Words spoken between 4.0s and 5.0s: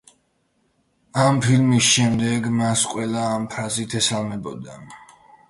ესალმებოდა.